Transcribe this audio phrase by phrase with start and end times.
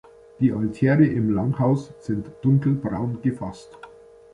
[0.39, 3.77] Die Altäre im Langhaus sind dunkelbraun gefasst.